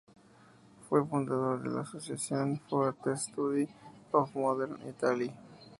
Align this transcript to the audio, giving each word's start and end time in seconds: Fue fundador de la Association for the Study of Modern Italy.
Fue 0.89 1.05
fundador 1.05 1.61
de 1.61 1.69
la 1.75 1.81
Association 1.81 2.59
for 2.67 2.95
the 3.03 3.15
Study 3.15 3.69
of 4.11 4.35
Modern 4.35 4.79
Italy. 4.89 5.31